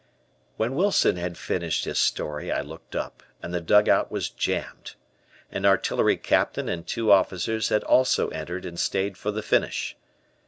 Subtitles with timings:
[0.57, 4.95] When Wilson had finished his story I looked up, and the dugout was jammed.
[5.51, 9.95] An artillery Captain and two officers had also entered and stayed for the finish.